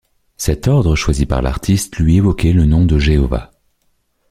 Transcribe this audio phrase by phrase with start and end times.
[0.35, 3.51] Cet ordre choisi par l'artiste lui évoquait le nom de Jéhovah.